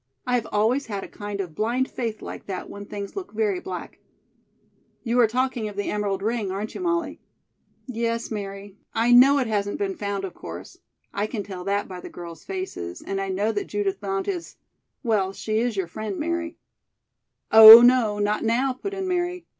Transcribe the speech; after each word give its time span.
I 0.25 0.33
have 0.33 0.47
always 0.51 0.87
had 0.87 1.03
a 1.03 1.07
kind 1.07 1.39
of 1.39 1.53
blind 1.53 1.87
faith 1.87 2.23
like 2.23 2.47
that 2.47 2.67
when 2.67 2.85
things 2.87 3.15
look 3.15 3.33
very 3.33 3.59
black." 3.59 3.99
"You 5.03 5.19
are 5.19 5.27
talking 5.27 5.67
of 5.69 5.75
the 5.75 5.91
emerald 5.91 6.23
ring, 6.23 6.51
aren't 6.51 6.73
you, 6.73 6.81
Molly?" 6.81 7.21
"Yes, 7.85 8.31
Mary. 8.31 8.77
I 8.95 9.11
know 9.11 9.37
it 9.37 9.45
hasn't 9.45 9.77
been 9.77 9.95
found, 9.95 10.25
of 10.25 10.33
course. 10.33 10.79
I 11.13 11.27
can 11.27 11.43
tell 11.43 11.63
that 11.65 11.87
by 11.87 11.99
the 11.99 12.09
girls' 12.09 12.43
faces, 12.43 13.03
and 13.03 13.21
I 13.21 13.29
know 13.29 13.51
that 13.51 13.67
Judith 13.67 13.99
Blount 14.01 14.27
is 14.27 14.55
well, 15.03 15.33
she 15.33 15.59
is 15.59 15.77
your 15.77 15.85
friend, 15.85 16.17
Mary" 16.17 16.57
"Oh, 17.51 17.83
no; 17.83 18.17
not 18.17 18.43
now," 18.43 18.73
put 18.73 18.95
in 18.95 19.07
Mary. 19.07 19.45